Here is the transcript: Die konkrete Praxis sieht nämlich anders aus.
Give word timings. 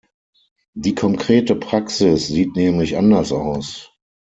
Die 0.73 0.95
konkrete 0.95 1.55
Praxis 1.55 2.25
sieht 2.25 2.55
nämlich 2.55 2.97
anders 2.97 3.31
aus. 3.31 3.91